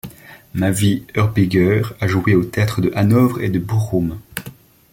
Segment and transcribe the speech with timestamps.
[0.55, 4.17] Mavie Hörbiger a joué aux théâtres de Hanovre et de Bochum.